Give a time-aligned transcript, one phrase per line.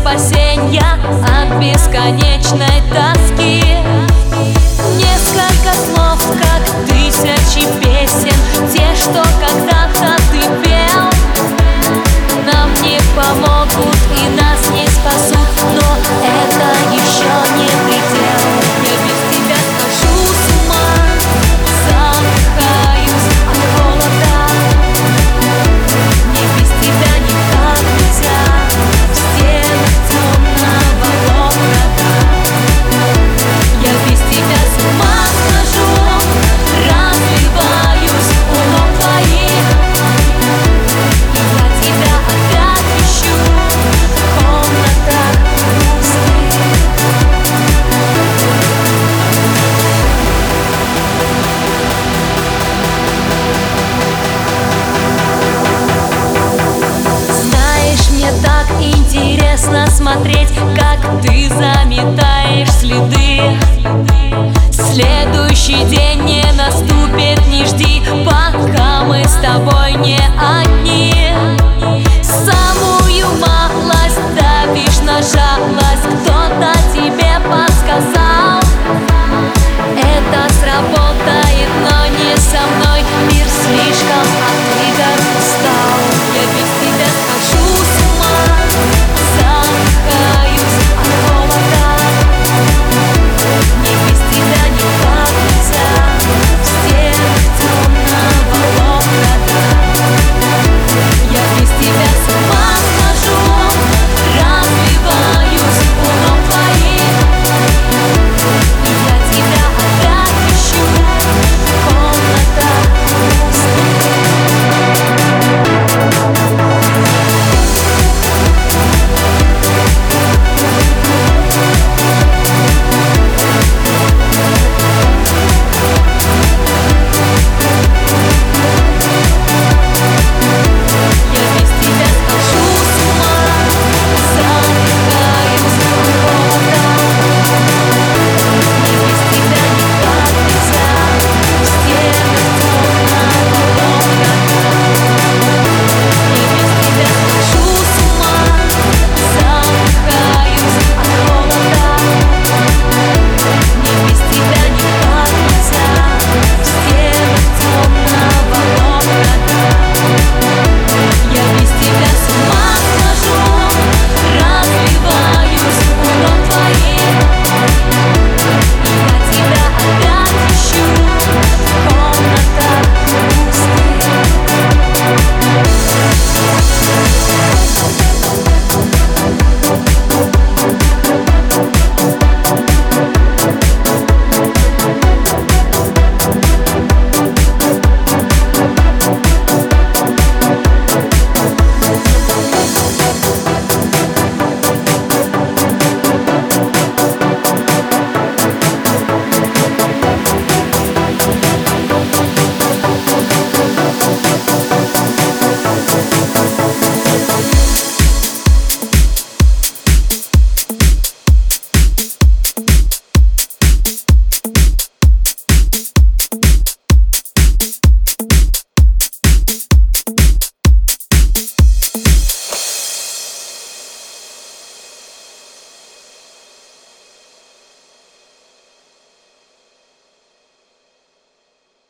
[0.00, 0.82] вроде спасения
[1.22, 3.89] От бесконечной тоски
[60.12, 63.40] смотреть, как ты заметаешь следы.
[64.72, 71.19] Следующий день не наступит, не жди, пока мы с тобой не одни.